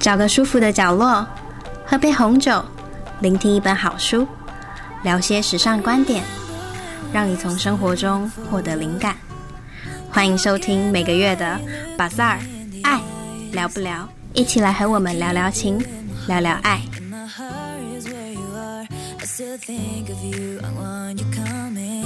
[0.00, 1.26] 找个舒服的角落，
[1.84, 2.64] 喝杯红酒，
[3.20, 4.26] 聆听一本好书，
[5.02, 6.24] 聊些时尚观点，
[7.12, 9.14] 让你从生活中获得灵感。
[10.10, 11.60] 欢迎收听每个月的
[11.96, 12.38] 《巴萨尔
[12.82, 12.98] 爱
[13.52, 13.96] 聊不聊》，
[14.32, 15.78] 一起来和我们聊聊情，
[16.26, 16.80] 聊聊爱。
[16.98, 18.86] My heart is where you are.
[19.18, 20.60] I still think of you.
[20.62, 21.99] I want you coming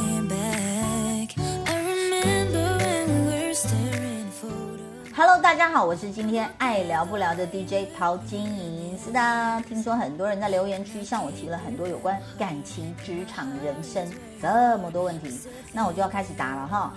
[5.16, 8.98] Hello，大家好，我是今天爱聊不聊的 DJ 陶晶莹。
[8.98, 14.12] 是的，听说很多人在留言区向我提了很多有关感情、职场、人生
[14.42, 15.38] 这么多问题，
[15.72, 16.92] 那我就要开始答了哈。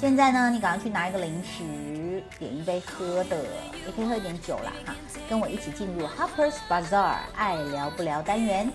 [0.00, 3.36] 现在呢，你赶快去拿一个零食，点一杯喝的，
[3.84, 4.94] 也可以喝一点酒啦哈，
[5.28, 8.72] 跟我一起进入 Harper's Bazaar 爱聊不聊单元。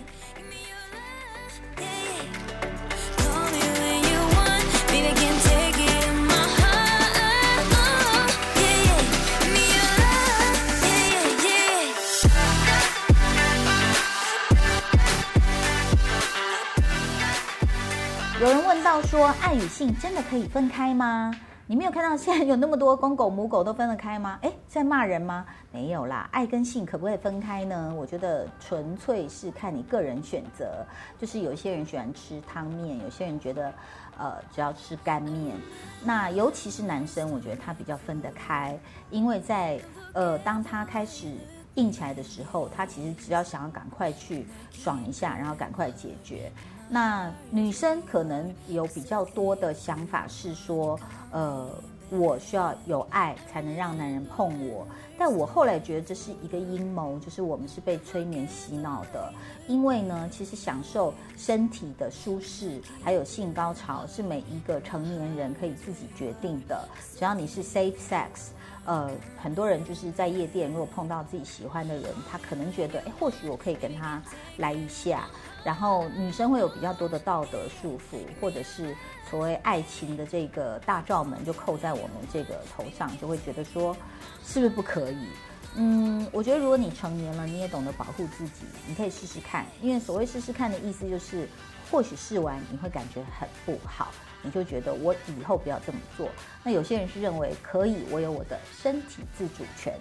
[18.93, 21.33] 要说，爱与性真的可以分开吗？
[21.65, 24.37] 你没有看到现在有那么多公狗母狗都分得开吗？
[24.43, 25.43] 诶，在骂人吗？
[25.71, 27.91] 没有啦，爱跟性可不可以分开呢？
[27.97, 30.85] 我觉得纯粹是看你个人选择。
[31.19, 33.73] 就是有些人喜欢吃汤面，有些人觉得，
[34.15, 35.57] 呃，只要吃干面。
[36.03, 38.77] 那尤其是男生，我觉得他比较分得开，
[39.09, 39.79] 因为在
[40.13, 41.29] 呃，当他开始
[41.75, 46.51] 硬起来的时候，他其实只要想要赶快去爽一下，然后赶快解决。
[46.89, 50.99] 那女生可能有比较多的想法是说，
[51.31, 51.67] 呃，
[52.09, 54.85] 我需要有爱才能让男人碰我。
[55.17, 59.31] 但我后来觉得这是一个阴谋，就是我们是被催眠洗脑的。
[59.67, 66.87] 因为呢，其实享受身体的舒适，还有性高潮，是每一个成年人可以自己决定的。
[67.15, 68.49] 只要你是 safe sex，
[68.85, 69.09] 呃，
[69.41, 74.21] 很多人就是在夜店，如果碰到自己喜欢的人，他可能觉得，哎，或许我可以跟他
[74.57, 75.25] 来一下。
[75.63, 78.93] 然后女生会有比较多的道德束缚，或者是
[79.29, 83.95] 所谓爱情的这个大罩门就扣在我们这个头上，就会觉得说，
[84.43, 85.27] 是不是不可以？
[85.75, 89.65] 嗯，我觉得如果你成年了，你也懂得保护自己，你可以试试看。
[89.81, 91.47] 因为所谓试试看的意思就是，
[91.93, 94.11] 或许试完你会感觉很不好，
[94.41, 96.27] 你就觉得我以后不要这么做。
[96.63, 99.93] 那有些人是认为可以，我有我的身体自主权。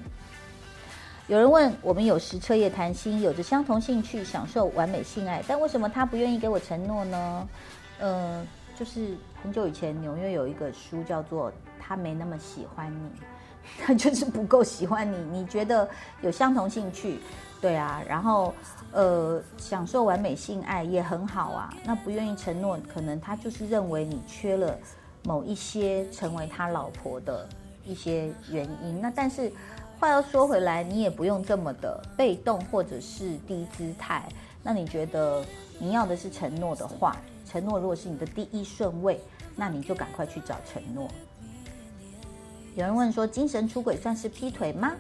[1.27, 7.49] 有人问我们有时彻夜谈心，有着相同兴趣，享受完美性爱，但为什么他不愿意给我承诺呢？
[7.99, 8.43] 呃，
[8.75, 13.21] 就是很久以前纽约有一个书叫做《他没那么喜欢你》，
[13.85, 15.19] 他就是不够喜欢你。
[15.31, 15.87] 你觉得
[16.23, 17.19] 有相同兴趣，
[17.63, 18.53] 对啊，然后
[18.93, 24.77] 呃享受完美性爱也很好啊，那不愿意承诺，可能他就是认为你缺了
[25.23, 27.49] 某一些成为他老婆的
[27.87, 29.01] 一些原因。
[29.01, 29.51] 那但是。
[30.01, 34.29] 话要说回来，你也不用这么的被动或者是低姿态。
[34.61, 35.45] 那你觉得
[35.79, 39.21] 你要的是承诺的话，承诺如果是你的第一顺位，
[39.55, 41.07] 那你就赶快去找承诺。
[42.75, 44.91] 有人问说，精神出轨算是劈腿吗？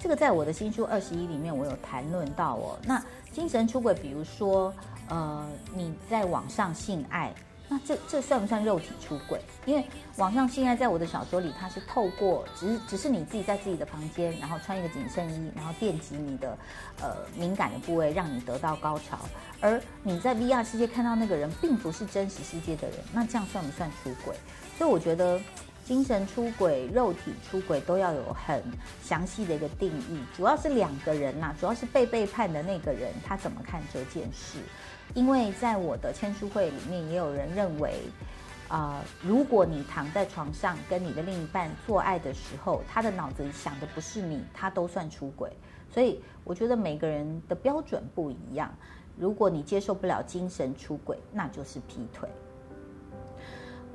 [0.00, 2.76] 这个在我的新书二十一里面我有谈论到哦。
[2.84, 3.00] 那
[3.30, 4.74] 精神出轨，比如说
[5.08, 7.32] 呃你在网上性爱。
[7.72, 9.40] 那这这算不算肉体出轨？
[9.64, 16.58] 因为网上性爱在我的小说里，它是透过只是只是你自己在自己的房间，然后穿一个紧身衣，然后电击你的
[17.00, 19.20] 呃敏感的部位，让你得到高潮。
[19.60, 24.34] 而你在 VR 世界看到那个人，并不是真实世界的人，那这样算不算出轨？
[24.76, 25.40] 所以我觉得
[25.84, 28.62] 精神出轨、肉体出轨都要有很
[29.02, 34.58] 详细的一个定义，主要是两个人啦，主要是被背叛的那个人他怎么看这件事。
[35.14, 37.94] 因为在我的签书会里面，也有人认为，
[38.68, 45.50] 啊、如果你躺在床上跟你的另一半做爱的时候，他的脑子里想的不是你，他都算出轨。
[45.92, 48.72] 所以我觉得每个人的标准不一样。
[49.18, 52.28] 如果你接受不了精神出轨，那就是劈腿。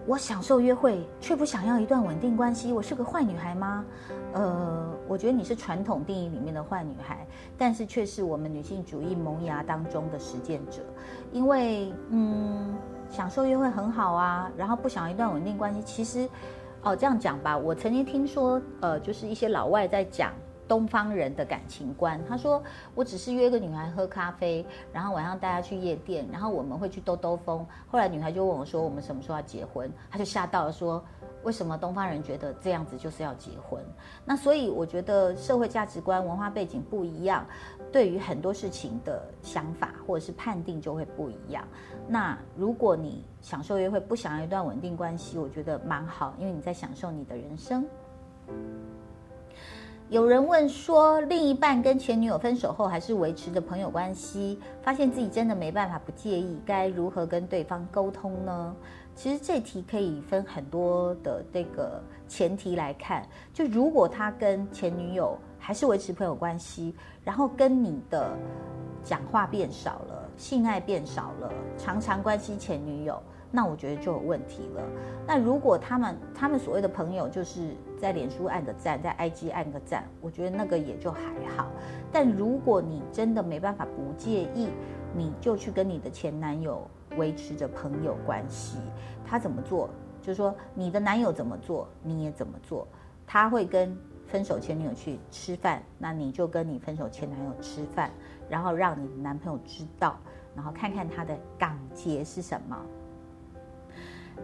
[0.07, 3.83] 我享受约会，却不想要一段稳定关系，我是个坏女孩吗？
[4.33, 7.25] 呃，我觉得你是传统定义里面的坏女孩，
[7.57, 10.83] 但是却是我们女性主义萌芽当中的实践者。
[11.31, 12.75] 因为，嗯，
[13.09, 16.29] 享受约会很好啊，然后不想要一段稳定关系，其实，
[16.83, 20.31] 哦，这样讲吧，我曾经听说，呃，就是一些老外在讲。
[20.67, 22.61] 东方人的感情观，他说
[22.93, 27.65] 我只是约个女孩喝咖啡，然后晚上带她去夜店，然后我们会去兜兜风。
[27.87, 31.03] 后来女孩就问我说：“我们什么时候要结婚？”他就吓到了，说
[31.43, 33.83] ：“为什么东方人觉得这样子就是要结婚？”
[34.25, 37.45] 那所以我觉得社会价值观、文化背景不一样，
[37.91, 41.63] 对于很多事情的想法或者是判定就会不一样。
[42.07, 47.85] 那如果你享受约会，不想要一段稳定关系，我觉得蛮好，因为你在享受你的人生。
[50.09, 58.75] 有人问说，另一半跟前女友分手后还是维持着朋友关系，发现自己真的没办法不介意，该如何跟对方沟通呢？
[59.15, 66.93] 其实这题可以分很多的这个前提来看，就如果他跟前女友还是维持朋友关系，
[67.23, 68.37] 然后跟你的
[69.03, 73.19] 讲话变少了，性爱变少了，常常关心前女友，
[73.51, 74.83] 那我觉得就有问题了。
[75.25, 81.21] 那如果他们他们所谓的朋友，就是在脸书按个赞，在 IG 按个赞，我觉得那个也就还
[81.55, 81.71] 好。
[82.11, 84.69] 但如果你真的没办法不介意，
[85.13, 86.85] 你就去跟你的前男友
[87.17, 88.77] 维持着朋友关系。
[89.25, 89.89] 他怎么做，
[90.21, 92.87] 就是说你的男友怎么做，你也怎么做。
[93.25, 93.97] 他会跟
[94.27, 98.11] 分手前女友去吃饭，那你就跟你分手前男友吃饭，
[98.49, 100.17] 然后让你男朋友知道，
[100.55, 102.77] 然后看看他的港节是什么。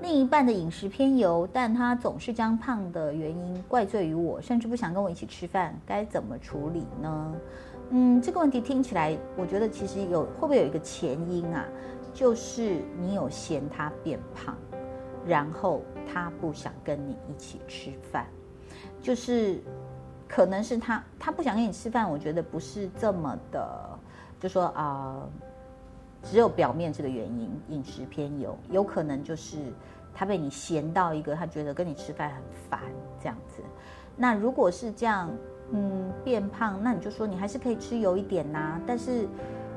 [0.02, 7.34] 另一半的饮食偏油，但他总是将胖的原因怪罪于我，甚至不想跟我一起吃饭，该怎么处理呢？
[7.92, 11.66] 嗯，这个问题听起来，我觉得其实有会不会有一个前因啊？
[12.14, 14.56] 就是你有嫌他变胖，
[15.26, 18.26] 然后他不想跟你一起吃饭，
[19.02, 19.62] 就是
[20.28, 24.00] 可能是他他不想跟你吃饭，我觉得不是这么的，
[24.40, 25.30] 就说啊、
[26.24, 29.58] 只有表面这个原因，饮食偏油，有可能就是
[30.14, 32.80] 他被你嫌到一个，他觉得跟你吃饭很烦
[33.20, 33.62] 这样子。
[34.16, 35.30] 那如果是这样，
[35.72, 39.28] 嗯，变胖，那你就说你还是可以吃油一点呐、但是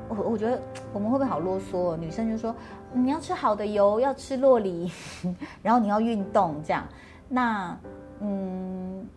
[0.07, 0.61] 我我觉得
[0.93, 2.53] 我们会不会好啰嗦哦、女生就说、
[2.93, 4.91] 你要吃好的油，要吃洛梨，
[5.63, 6.83] 然后你要运动这样。
[7.27, 7.75] 那
[8.19, 9.07] 嗯，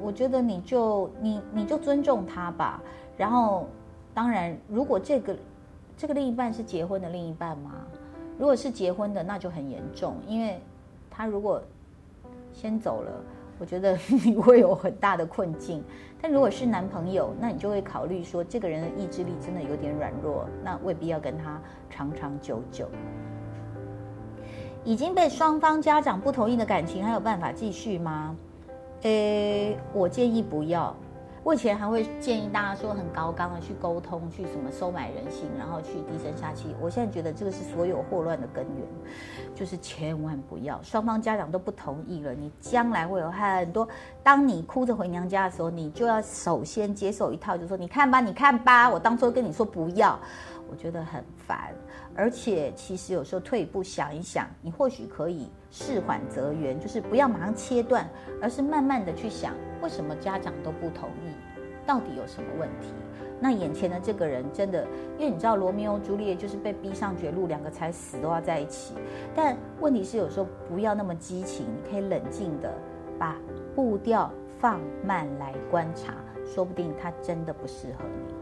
[0.00, 2.80] 我觉得你就你你就尊重他吧。
[3.16, 3.66] 然后，
[4.14, 5.36] 当然，如果这个
[5.98, 7.72] 这个另一半是结婚的另一半吗？
[8.38, 10.60] 如果是结婚的，那就很严重，因为
[11.10, 11.60] 他如果
[12.52, 13.10] 先走了，
[13.58, 15.82] 我觉得 你会有很大的困境。
[16.22, 21.60] 但如果是男朋友，那你就会考虑说，这个人的意志力真的有点软弱，那未必要跟他
[21.90, 22.88] 长长久久。
[24.84, 28.36] 已经被双方家长不同意的感情，还有办法继续吗？
[29.02, 30.94] 诶，我建议不要。
[31.48, 36.76] 我以前还会建议大家说很高纲的去沟通，去什么收买人心，然后去低声下气。
[36.78, 38.86] 我现在觉得这个是所有祸乱的根源，
[39.54, 43.88] 就是千万不要，双方家长都不同意了，你将来会有很多。
[44.22, 50.18] 当你哭着回娘家的时候，你就要首先接受一套，就说你看吧，你看吧，我当初跟你说不要，
[50.70, 51.72] 我觉得很烦。
[52.18, 58.08] 而且其实有时候退一步想一想，你或许可以事缓则圆，就是不要马上切断，
[58.42, 61.30] 而是慢慢的去想，为什么家长都不同意，
[61.86, 62.88] 到底有什么问题？
[63.40, 64.84] 那眼前的这个人真的，
[65.16, 68.94] 因为你知道罗密欧朱丽叶就是被逼上绝路，两个才死都要在一起。
[69.32, 72.74] 但问题是有时候不要那么激情，你可以冷静的
[73.16, 73.36] 把
[73.76, 74.28] 步调
[74.58, 78.37] 放慢来观察，说不定他真的不适合你。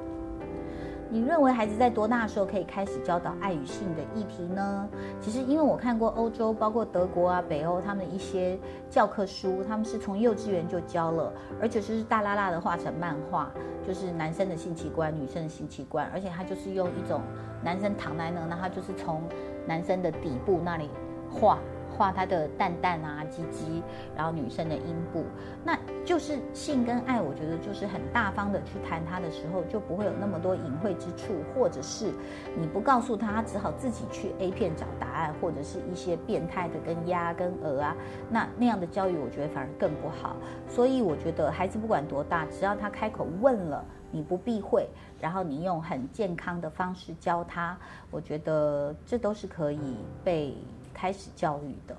[1.08, 4.88] 你认为孩子在多大的时候可以开始教导爱与性的议题呢？
[5.20, 8.58] 其实，因为我看过欧洲，包括德国啊、北欧，他们的一些
[8.90, 13.50] 教科书，他们是从幼稚园就教了，而且就是大拉拉的画成漫画，
[13.86, 17.20] 就是男生的性器官、女生的性器官，而且他就是用一种
[17.62, 19.22] 男生躺在那，那他就是从
[19.66, 20.90] 男生的底部那里
[21.30, 21.58] 画。
[21.96, 23.82] 画他的蛋蛋啊、鸡鸡，
[24.14, 25.24] 然后女生的阴部，
[25.64, 32.12] 那就是性跟爱，我觉得就是很大方的去谈他的时候，就不会有那么多隐晦之处，或者是
[32.54, 37.96] 你不告诉他，他只好自己去 A 片找答案，或者是一些变态的跟鸭跟鹅啊，
[38.30, 40.36] 那那样的教育，我觉得反而更不好。
[40.68, 44.86] 所以我觉得孩子不管多大，只要他开口问了，你不避讳，
[45.20, 47.76] 然后你用很健康的方式教他，
[48.10, 50.54] 我觉得这都是可以被。
[50.96, 51.94] 开始教育的。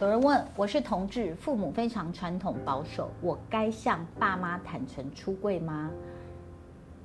[0.00, 5.90] 有人问：我是同志，父母非常传统保守，我该向爸妈坦诚出柜吗？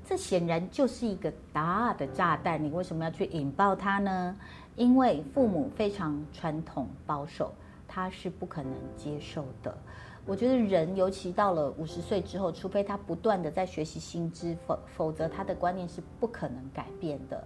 [0.06, 4.38] 这显然就是一个大的炸弹，你为什么要去引爆它呢？
[4.78, 7.54] 因为父母非常传统保守，
[7.86, 9.78] 他是不可能接受的。
[10.26, 17.46] 我觉得人，尤其到了五十岁之后，除非他不断的在学习新知，否否则他的观念是不可能改变的。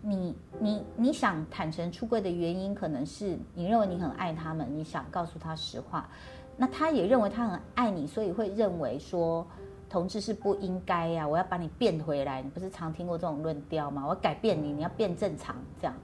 [0.00, 6.08] 你你你想坦诚出柜的原因，可能是你认为你很爱他们，你想告诉他实话，
[6.56, 9.46] 那他也认为他很爱你，所以会认为说
[9.88, 12.42] 同志是不应该呀、我要把你变回来。
[12.42, 14.02] 你不是常听过这种论调吗？
[14.04, 15.94] 我要改变你，你要变正常，这样，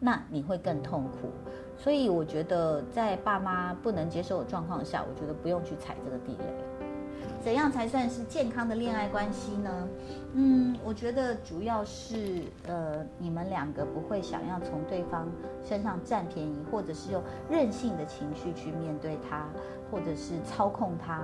[0.00, 1.30] 那你会更痛苦。
[1.76, 6.44] 所以我觉得，在爸妈不能接受的状况下，我觉得不用去踩这个地雷。
[7.44, 9.88] 怎样才算是健康的恋爱关系呢？
[10.32, 15.28] 嗯，我觉得主要是呃，你们两个不会想要从对方
[15.62, 19.46] 身上占便宜，或者是用任性的情绪去面对他，
[19.90, 21.22] 或者是操控他。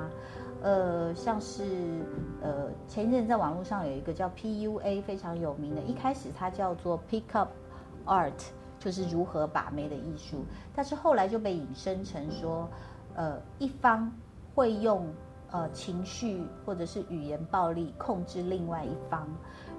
[0.62, 1.64] 呃，像是
[2.42, 7.48] 呃，前一阵在网络上有一个叫 PUA 非常有名的，一开始它叫做 Pick Up
[8.04, 8.34] Art，
[8.78, 10.44] 就是如何把妹的艺术，
[10.76, 12.68] 但是后来就被引申成说，
[13.14, 14.12] 呃，一方
[14.54, 15.06] 会用
[15.50, 19.28] 呃情绪或者是语言暴力控制另外一方，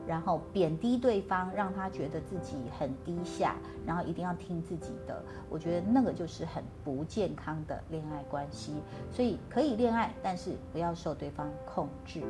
[0.07, 5.23] 然后贬低对方，让他觉得自己很低下，然后一定要听自己的。
[5.49, 8.73] 我觉得那个就是很不健康的恋爱关系。
[9.11, 12.21] 所以可以恋爱，但是不要受对方控制。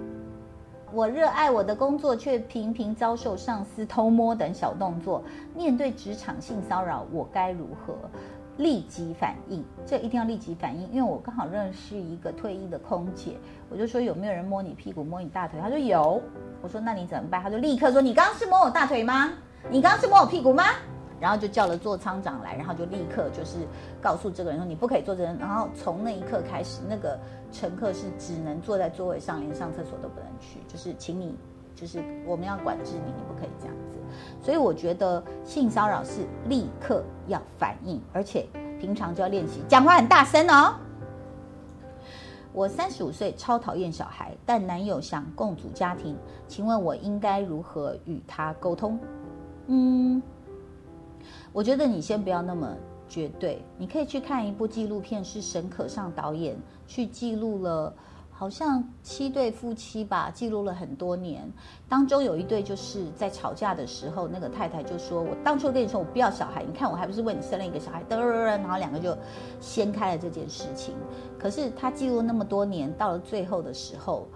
[0.93, 5.23] 我热爱我的工作，却频频遭受上司偷摸等小动作。
[5.55, 7.95] 面对职场性骚扰，我该如何
[8.61, 9.63] 立即反应？
[9.85, 13.35] 这一定要立即反应，因为我刚好认识一个退役的空姐，
[13.69, 15.59] 我就说有没有人摸你屁股、摸你大腿？
[15.59, 16.21] 他说有。
[16.61, 17.41] 我说那你怎么办？
[17.41, 19.31] 他就立刻说你刚刚是摸我大腿吗？
[19.69, 20.63] 你刚刚是摸我屁股吗？
[21.19, 23.57] 然后就叫了座舱长来，然后就立刻就是
[24.01, 27.19] 告诉这个人说你不可以坐这，然后从那一刻开始，那个
[27.51, 31.35] 乘客是只能坐在座位上，连上厕所都不能去，就是请你，
[31.75, 33.75] 就是我们要管制你，你不可以这样。
[34.41, 38.47] 所以我觉得性骚扰是立刻要反应，而且
[38.79, 40.75] 平常就要练习讲话很大声哦。
[42.53, 46.17] 我三十五岁，超讨厌小孩，但男友想共组家庭，
[46.49, 48.99] 请问我应该如何与他沟通？
[49.67, 50.21] 嗯，
[51.53, 52.75] 我觉得你先不要那么
[53.07, 57.93] 绝对，你可以去看一部纪录片，是沈可尚导演去记录了，
[58.41, 61.47] 好像七对夫妻吧，记录了很多年。
[61.87, 69.15] 当中有一对就是在吵架的时候，那个太太就说：“我当初跟你说我不要小孩，你看我还不是为你生了一个小孩。”噔，然后两个就
[69.59, 70.95] 掀开了这件事情。
[71.37, 74.27] 可是他记录那么多年，到了最后的时候，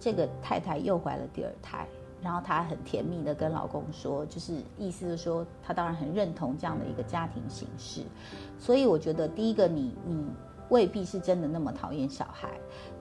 [0.00, 1.86] 这个太太又怀了第二胎。
[2.20, 8.02] 然后她很甜蜜的跟老公说，就是意思是说，她当然很认同这样的一个家庭形式。
[8.58, 10.26] 所以我觉得，第一个，你你
[10.68, 12.48] 未必是真的那么讨厌小孩；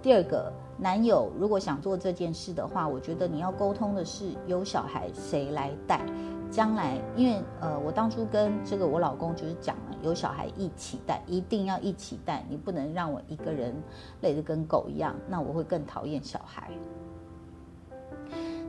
[0.01, 6.01] 第二个，男友如果想做这件事的话，我觉得你要沟通的是，有小孩谁来带？
[6.49, 13.75] 将来，因为呃，我当初跟这个我老公就是讲了，有小孩一起带，一定要一起带，你不能让我一个人
[14.21, 16.71] 累得跟狗一样，那我会更讨厌小孩。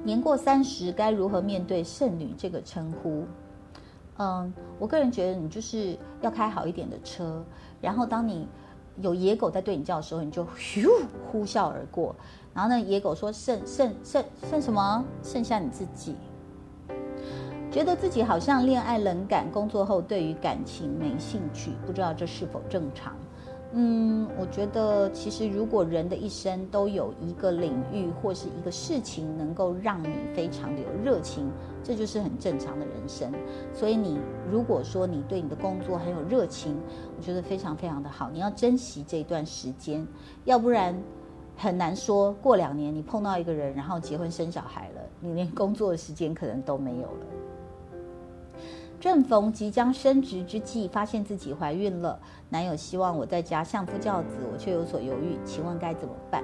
[0.02, 3.24] 年过三十，该如何面对“剩女”这个称呼？
[4.16, 7.44] 嗯，我个人觉得你就是要开好一点的车，
[7.80, 8.48] 然后当你
[9.00, 10.88] 有野狗在对你叫的时候，你就咻
[11.30, 12.14] 呼啸而过。
[12.54, 15.04] 然后呢，野狗说：“剩剩剩剩什么？
[15.22, 16.16] 剩下你自己。”
[17.70, 23.14] 觉得自己好像恋爱冷感，工作后对于感情没兴趣，不知道这是否正常？
[23.74, 31.50] 嗯，我觉得其实如果人的一生都有一个领域或是一个事情能够让你非常的有热情，
[31.84, 33.30] 这就是很正常的人生。
[33.74, 34.18] 所以你
[34.50, 36.80] 如果说你对你的工作很有热情，
[37.14, 40.06] 我觉得非常非常的好，你要珍惜这段时间，
[40.46, 40.98] 要不然
[41.54, 47.26] 很难说过两年你碰到一个人，然后结婚生小孩了，你连工作的时间可能都没有了。
[49.00, 52.18] 正逢即将升职之际，发现自己怀孕了。
[52.50, 55.38] 男友希望我在家相夫教子，我却有所犹豫。
[55.44, 56.42] 请问该怎么办？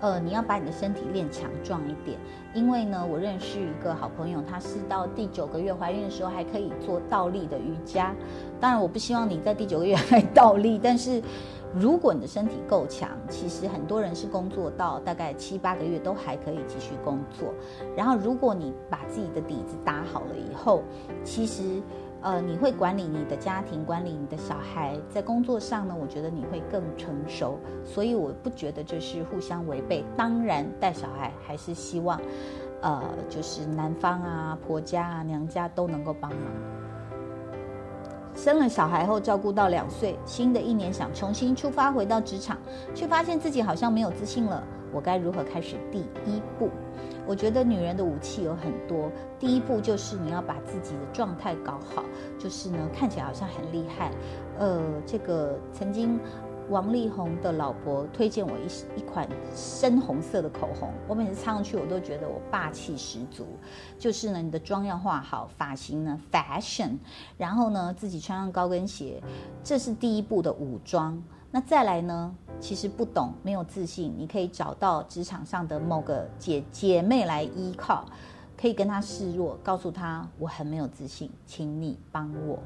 [0.00, 2.18] 呃，你要把你的身体练强壮一点，
[2.52, 8.14] 因为呢，我认识一个好朋友，她是到第九个月怀孕的时候还可以做倒立的瑜伽。
[8.60, 11.22] 当然，我不希望你在第九个月还倒立，但是
[11.74, 17.52] 如果你的身体够强，其实很多人是工作到大概七八个月都还可以继续工作。
[17.96, 20.82] 然后，如果你把自己的底子打好了以后，
[21.24, 21.82] 其实。
[22.26, 30.02] 呃，你会管理你的家庭，管理你的小孩，在工作上呢，我觉得你会更成熟，所以我不觉得这是互相违背。
[30.16, 32.18] 当然，带小孩还是希望，
[32.80, 36.40] 呃，就是男方啊、婆家啊、娘家都能够帮忙。
[38.34, 42.58] 生了小孩后，照顾到两岁，新的一年想重新出发回到职场，
[42.94, 44.62] 却发现自己好像没有自信了。
[44.92, 46.70] 我该如何开始第一步？
[47.26, 52.04] 我觉得女人的武器有很多，第一步就是你要把自己的状态搞好，
[52.38, 54.10] 就是呢看起来好像很厉害。
[54.58, 56.18] 呃，这个曾经
[56.70, 63.46] 王力宏的老婆推荐我一一款深红色的口红，我每次擦上去我都觉得我霸气十足。
[63.98, 66.96] 就是呢，你的妆要化好，发型呢 fashion，
[67.36, 69.22] 然后呢自己穿上高跟鞋，
[69.62, 71.22] 这是第一步的武装。
[71.50, 72.34] 那再来呢？
[72.58, 78.06] 其实不懂，没有自信，你可以找到职场上的某个姐姐妹来依靠，
[78.56, 82.58] 可以跟她示弱，告诉她我很没有自信，请你帮我。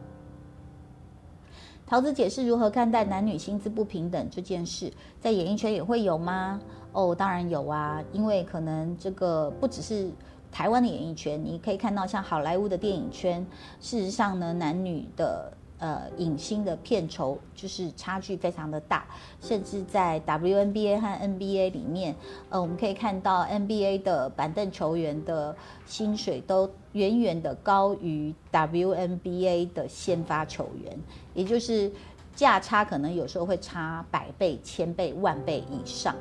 [1.88, 4.92] 桃子姐是如何看待男女薪资不平等这件事？
[5.22, 6.60] 在演艺圈也会有吗？
[6.92, 10.10] 哦，当然有啊，因为可能这个不只是
[10.52, 13.40] 台湾的演艺圈，你可以看到像好莱坞的电影圈，
[13.80, 19.04] 事实上呢，男女的呃影星的片酬就是差距非常的大，
[19.40, 22.14] 甚至在 WNBA 和 NBA 里面，
[22.50, 25.54] 呃，我们可以看到 NBA 的板凳球员的
[25.86, 30.98] 薪水都远远的高于 WNBA 的先发球员，
[31.34, 31.90] 也就是
[32.34, 36.14] 价差可能有时候会差百倍、千倍、万倍以上。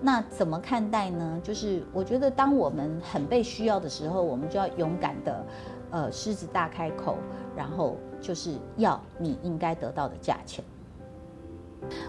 [0.00, 1.40] 那怎么看待呢？
[1.42, 5.46] 就是我觉得，当我们很被需要的时候，我们就要勇敢的，
[5.90, 7.16] 呃，狮子大开口，
[7.56, 10.64] 然后就是要你应该得到的价钱。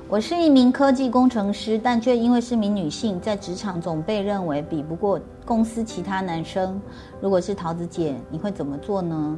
[0.07, 6.81] 我是一名科技工程师，但却因为是名女性，在职场总被认为比不过公司其他男生。
[7.19, 9.37] 如果是桃子姐，你会怎么做呢？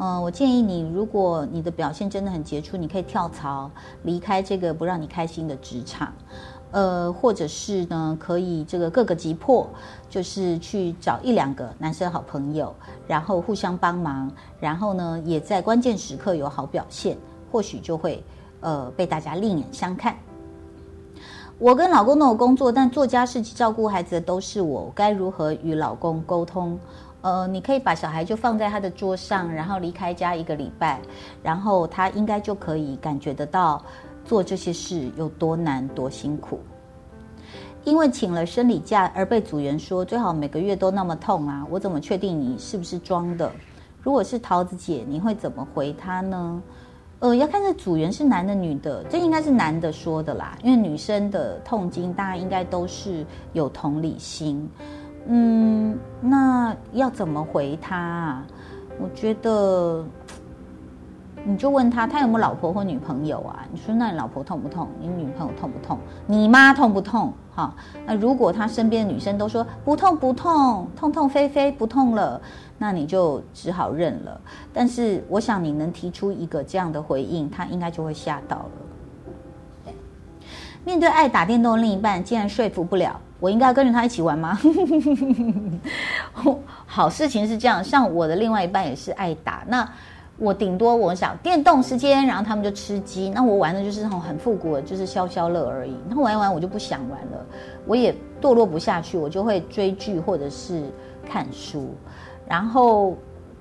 [0.00, 3.70] 嗯、我建议你，如果你的表现真的很杰出，你可以跳槽，
[4.02, 6.12] 离开这个不让你开心的职场。
[6.70, 9.68] 呃，或者是呢，可以这个各个击破，
[10.10, 12.74] 就是去找一两个男生好朋友，
[13.06, 17.16] 然后互相帮忙，然后呢，也在关键时刻有好表现，
[17.50, 18.22] 或许就会
[18.60, 20.14] 呃被大家另眼相看。
[21.58, 26.78] 我跟老公都有工作，但做家事照顾孩子的都是我，该如何与老公沟通？
[27.20, 31.00] 呃，你可以把小孩就放在他的桌上，然后离开家一个礼拜，
[31.42, 33.82] 然后他应该就可以感觉得到
[34.28, 36.60] 做这些事有多难、多辛苦。
[37.84, 43.50] 因为请了生理假而被组员说最好每个月都那么痛啊，我怎么确定你是不是装的？
[44.02, 46.62] 如果是桃子姐，你会怎么回他呢？
[47.20, 54.68] 呃，要看这组员是男的女的，这应该是男的说的啦，因为女生的痛经大家应该都是有同理心。
[55.26, 58.46] 嗯，那要怎么回他啊？
[59.00, 60.04] 我觉得
[61.48, 63.64] 你就问他，他有没有老婆或女朋友啊？
[63.72, 64.86] 你说那你老婆痛不痛？
[65.00, 65.98] 你女朋友痛不痛？
[66.26, 67.32] 你妈痛不痛？
[67.54, 67.74] 哈，
[68.04, 72.38] 那如果他身边的女生都说不痛不痛，痛痛飞飞不痛了，
[72.76, 74.38] 那你就只好认了。
[74.74, 79.92] 但是我想你能提出一个这样的回应，他应该就会吓到了。
[80.84, 84.58] 面对爱打电动的另一半，竟然说服不了，我应该要跟着他一起玩吗？
[86.84, 89.88] 好事情是这样，像我的另外一半也是爱打，那
[90.38, 95.96] 我顶多我想电动时间，然后他们就吃鸡，那我玩的就是那种很复古的，就是消消乐而已。
[96.08, 97.44] 那玩一玩我就不想玩了，
[97.86, 100.84] 我也堕落不下去，我就会追剧或者是
[101.28, 101.90] 看书。
[102.46, 103.16] 然后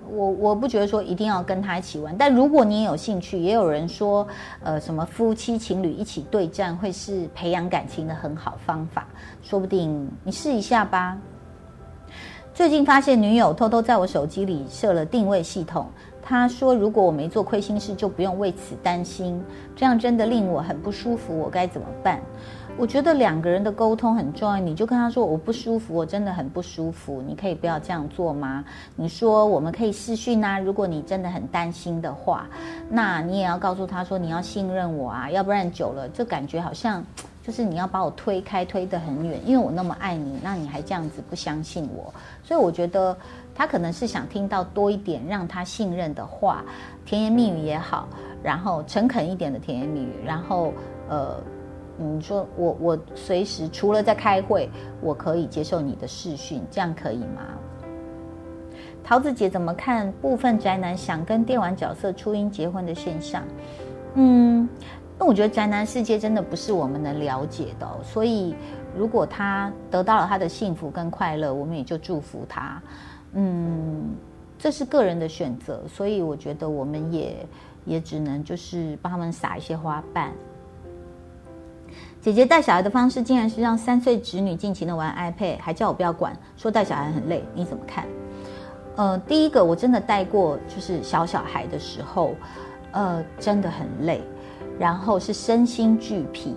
[0.10, 4.26] 我我不觉得说一定要跟他一起玩，但如果你有兴趣，也有人说，
[4.64, 9.08] 呃，什么夫妻情侣一起对战会是培养感情的很好方法，
[9.42, 11.18] 说不定你试一下吧。
[12.54, 15.88] 最近发现女友偷偷在我手机里设了定位系统，
[16.30, 19.42] 他说如果我没做亏心事，就不用为此担心，
[19.78, 22.20] 这样真的令我很不舒服，我该怎么办？
[22.78, 28.66] 我觉得两个人的沟通很重要，你就跟他说我不舒服，我真的很不舒服，你可以不要这样做吗？
[28.98, 32.46] 你说我们可以视讯啊，如果你真的很担心的话，
[32.90, 37.02] 那你也要告诉他说你要信任我啊，要不然久了就感觉好像
[37.42, 42.14] 就是你要把我推开，推得很远，因为我那么爱你，那你还这样子不相信我，
[42.44, 43.18] 所以我觉得
[43.58, 46.64] 他可能是想听到多一点让他信任的话，
[47.06, 48.08] 甜言蜜语也好，
[48.44, 50.72] 然后诚恳一点的甜言蜜语，然后
[51.10, 51.36] 呃。
[52.00, 54.70] 你说我我随时除了在开会，
[55.02, 57.42] 我可以接受你的视讯，这样可以吗？
[59.04, 63.42] 桃子姐怎么看部分宅男想跟电玩角色初音结婚的现象？
[64.14, 64.70] 嗯，
[65.18, 68.56] 那我觉得宅男世界真的不是我们能了解的、所以
[68.96, 72.80] 如果他得到了他的幸福跟快乐，我们也就祝福他。
[73.34, 74.16] 嗯，
[74.58, 77.36] 这是个人的选择，所以我觉得我们也
[77.86, 80.32] 也只能就是帮他们撒一些花瓣。
[82.20, 88.06] 姐姐带小孩的方式竟然是让三岁侄女尽情的玩 iPad，还叫我不要管，说带小孩很累，你怎么看？
[88.96, 92.34] 呃，第一个我真的带过，就是小小孩的时候，
[92.92, 94.22] 呃，真的很累，
[94.80, 96.56] 然后是身心俱疲，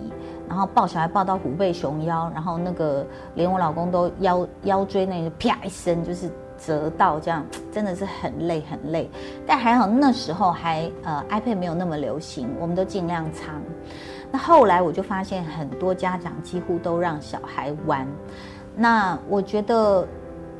[0.49, 3.05] 然后抱小孩抱到虎背熊腰，然后那个
[3.35, 6.29] 连我老公都腰腰椎那个啪一声就是
[6.65, 9.09] 折到，这样真的是很累很累。
[9.45, 13.61] 但还好那时候还呃 iPad 没有那么流行，我们都尽量藏。
[14.31, 18.07] 那后来我就发现很多家长几乎都让小孩玩，
[18.75, 20.07] 那我觉得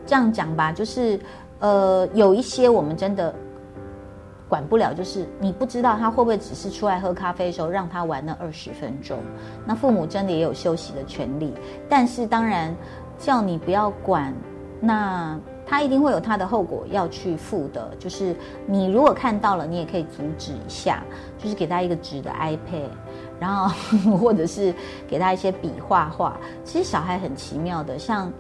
[0.06, 1.18] 这样讲吧，就是
[1.60, 3.34] 呃有一些我们真的
[4.50, 9.20] 管不了，就是你不知道他会不会只是出来喝咖啡的时候让他玩那二十分钟，
[9.66, 11.54] 那父母真的也有休息的权利，
[11.88, 12.76] 但是当然
[13.18, 14.34] 叫你不要管，
[14.82, 21.04] 那他一定会有他的后果要去负的，就是你如果看到了，你也可以阻止一下，
[21.38, 22.90] 就是给他一个纸的 iPad。
[23.40, 24.72] 然后或者是
[25.08, 26.38] 给他一些笔画画。
[26.64, 28.32] 其实小孩很奇妙的，像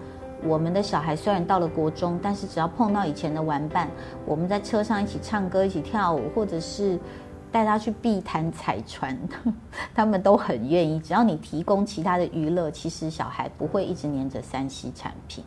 [0.43, 3.89] 我们的小孩虽然到了国中，但是只要碰到以前的玩伴，
[4.27, 6.99] 我们在车上一起唱歌、一起跳舞，或者是
[7.51, 9.17] 带他去碧潭踩船，
[9.95, 10.99] 他们都很愿意。
[10.99, 15.43] 只要你提供其他的娱乐，其实小孩不会一直黏着三 C 产品。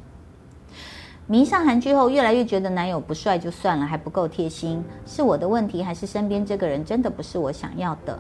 [1.27, 8.19] 迷上韩剧后，越来越觉得男友不帅就算了，还不够贴心，是我的问题，还是身边这个人真的不是我想要的？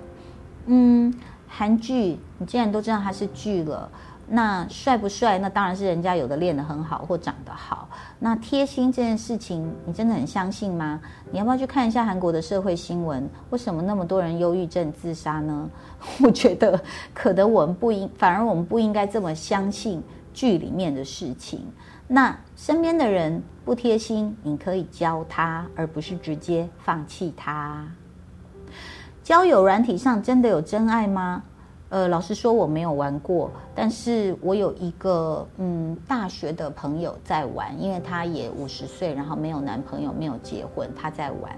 [0.66, 1.12] 嗯，
[1.46, 3.86] 韩剧你既然都知道它是剧了，
[4.26, 5.38] 那帅不帅？
[5.38, 7.86] 那当然是人家有的练得很好或长得好。
[8.18, 10.98] 那贴心这件事情，你真的很相信吗？
[11.30, 13.28] 你要不要去看一下韩国的社会新闻？
[13.50, 15.68] 为什么那么多人忧郁症自杀呢？
[16.24, 16.80] 我觉得
[17.12, 21.60] 可能我们不应，反而我们不应该这么相信剧里面的事情。
[22.06, 27.86] 那身边的人不贴心，你可以教他，而不是直接放弃他。
[29.22, 31.42] 交友软体上真的有真爱吗？
[31.94, 41.56] 呃，老实说我没有玩过，但是我有一个嗯大学的朋友在玩，因为他也五十岁，然后没有男朋友，没有结婚，他在玩，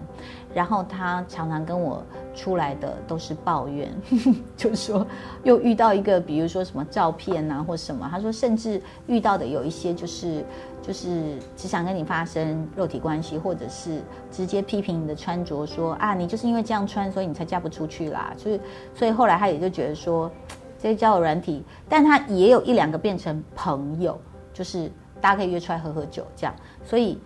[0.52, 3.90] 然后他常常跟我出来的都是抱怨，
[4.58, 5.06] 就是说
[5.42, 10.44] 又遇到一个，比如说什么照片啊或什么，他说甚至遇到的有一些就是
[10.86, 18.60] 就是只想跟你发生肉体关系，或者是直接批评你的穿着，说啊你就是因为这样穿，所以你才嫁不出去啦，所以
[18.94, 20.30] 所以后来他也就觉得说。
[20.78, 24.16] 这些交友软体，但他也有一两个变成朋友，
[24.52, 26.54] 就是大家可以约出来喝喝酒这样。
[26.84, 27.18] 所以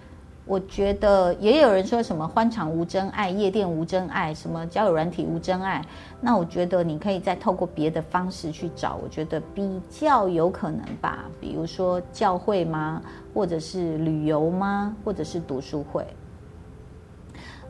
[0.51, 5.81] 我觉得也有人说什么欢场无真爱，夜店无真爱，什么交友软体无真爱。
[6.21, 11.27] 那我觉得你可以再透过别的方式去找，我觉得比较有可能吧。
[11.41, 13.01] 比如说教会吗，
[13.33, 16.05] 或者是旅游吗，或者是读书会。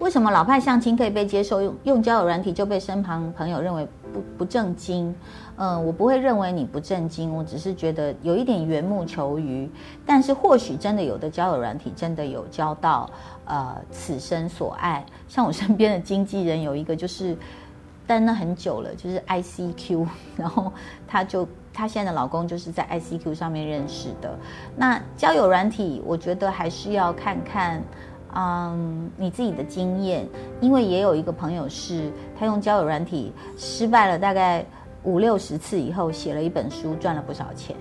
[0.00, 5.14] 为什么老派相亲可以被接受，用用交友软体就被身旁朋友认为不不正经？
[5.56, 9.70] 嗯，我不会认为你不正经，我只是觉得有一点缘木求鱼。
[10.06, 13.10] 但是或许真的有的交友软体真的有交到
[13.44, 17.36] 呃此生所爱，像我身边的经纪人有一个就是，
[18.06, 20.72] 但那很久了，就是 ICQ， 然后
[21.06, 24.34] 她就她现在的老公就是在 ICQ 上面认识的。
[24.74, 27.82] 那交友软体，我觉得还是要看看。
[28.34, 30.28] 嗯，你自己的经验，
[30.60, 34.64] 因为也有一个朋友是，他用交友软体失败了大概
[35.02, 37.74] 五六十次以后，写了一本书，赚了不少钱。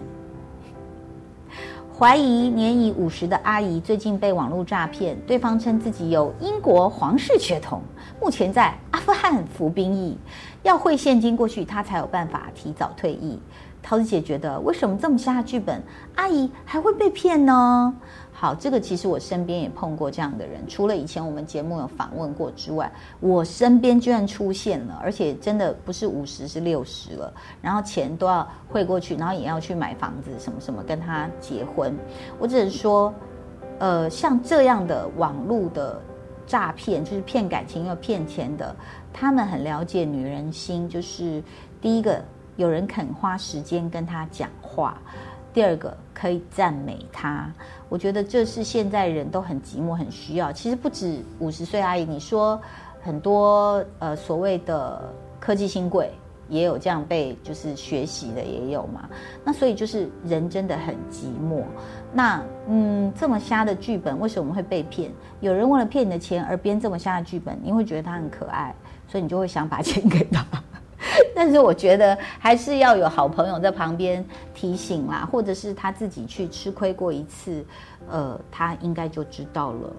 [1.97, 7.81] 怀疑年已五十的阿姨最近被网络诈骗，对方称自己有英国皇室血统，
[8.21, 10.17] 目前在阿富汗服兵役，
[10.63, 13.37] 要汇现金过去，他才有办法提早退役。
[13.81, 15.81] 桃子姐觉得，为什么这么瞎的剧本，
[16.15, 17.93] 阿姨还会被骗呢？
[18.39, 31.93] 好，这个其实我身边也碰过这样的人，除了以前我们节目有访问过之外，我身边居然出现了，而且真的不是五十是六十了，然后钱都要汇过去，然后也要去买房子什么什么跟他结婚。
[32.39, 33.13] 我只是说，
[33.77, 36.01] 呃，像这样的网络的
[36.47, 38.73] 诈骗，就是骗感情又骗钱的，
[39.11, 41.43] 他们很了解女人心，就是
[41.81, 42.23] 第一个
[42.55, 44.97] 有人肯花时间跟他讲话。
[45.51, 47.51] 第二个可以赞美他，
[47.89, 50.51] 我觉得这是现在人都很寂寞、很需要。
[50.51, 52.61] 其实不止五十岁阿姨，你说
[53.01, 55.01] 很多呃所谓的
[55.39, 56.11] 科技新贵
[56.47, 59.09] 也有这样被就是学习的也有嘛。
[59.43, 61.63] 那所以就是人真的很寂寞。
[62.13, 65.11] 那嗯，这么瞎的剧本为什么会被骗？
[65.39, 68.73] 有人为了骗你的钱而编这么瞎的剧本，你会觉得他很可爱，
[69.07, 70.45] 所以你就会想把钱给他。
[71.35, 77.65] 但是我觉得还是要有好朋友在旁边提醒啦，或者是他自己去吃亏过一次，
[78.09, 79.93] 呃，他应该就知道了。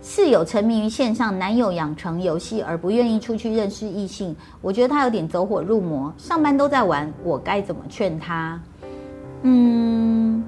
[0.00, 6.12] 室友沉迷于线上男友养成游戏而不愿意出去认识异性，我觉得他有点走火入魔。
[6.16, 8.60] 上班都在玩，我该怎么劝他？
[9.42, 10.42] 嗯。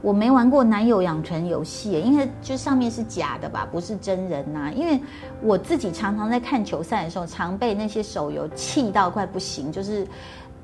[0.00, 4.70] 我没玩过男友养成游戏，因为就上面是假的吧，不是真人呐。
[4.74, 5.00] 因为
[5.42, 10.06] 我自己常常在看球赛的时候，常被那些手游气到快不行，就是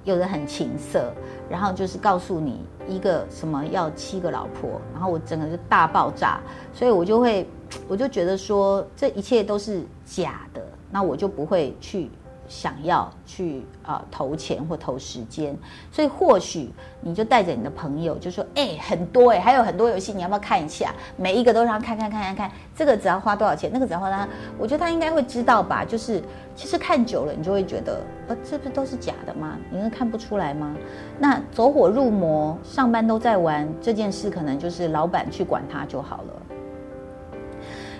[0.05, 1.13] 有的很情色，
[1.51, 6.41] 然后就是告诉你一个什么要七个老婆，然后我整个就大爆炸，
[6.73, 7.49] 所以我就会，
[7.89, 12.09] 我就觉得说这一切都是假的，那我就不会去。
[12.55, 15.57] 想要去啊、投钱或投时间，
[15.91, 20.95] 所以或许你就带着你的朋友，就说：“哎、很多哎、还有很多游戏，你要不要看一下？
[21.17, 25.85] 每一个都让他看看看看看，这个只要花多少钱，那个只要花他，我觉得他应该会知道吧。
[25.85, 26.23] 就是
[26.55, 29.59] 其实看久了，你就会觉得，呃，这不都是假的吗？
[29.69, 30.77] 你能看不出来吗？
[31.19, 36.43] 那走火入魔，上班都在玩这件事，可能就是老板去管他就好了。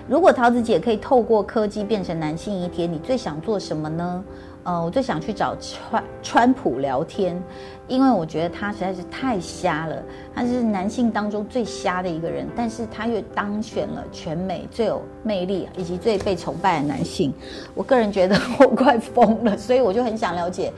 [0.07, 4.23] 如果桃子姐可以透过科技变成男性一天，你最想做什么呢？
[4.63, 7.41] 呃，我最想去找川川普聊天，
[7.87, 17.31] 因为我觉得他实在是太瞎了，他是男性当中最瞎的一个人，但是他又当选了全美最有魅力以及最被崇拜的男性。
[17.75, 20.71] 我个人觉得我快疯了，所以我就很想了解。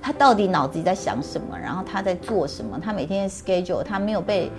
[0.00, 1.58] 他到底脑子里在想什么？
[1.58, 2.80] 然后他在做什么？
[2.82, 4.50] 他每天的 schedule，他没有被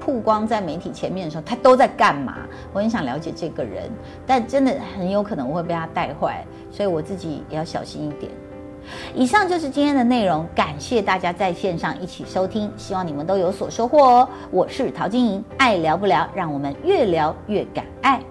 [0.00, 2.38] 曝光在媒体前面的时候，他都在干嘛？
[2.72, 3.90] 我很想了解这个人，
[4.26, 8.30] 但真的很有可能我会被他带坏，所以我自己也要小心一点。
[9.14, 14.28] 以上就是今天的内容，感谢大家在线上一起收听，希望你们都有所收获哦。
[14.50, 18.22] 我是陶晶莹，爱聊不聊，让我们越聊越敢爱。